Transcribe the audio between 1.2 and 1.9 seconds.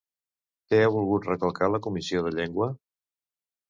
recalcar la